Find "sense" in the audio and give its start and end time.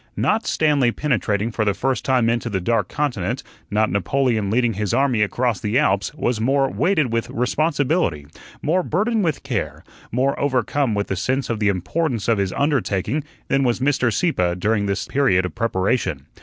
11.15-11.51